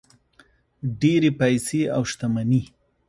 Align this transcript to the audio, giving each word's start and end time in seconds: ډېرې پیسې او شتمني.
ډېرې 1.01 1.29
پیسې 1.39 1.81
او 1.95 2.01
شتمني. 2.11 2.61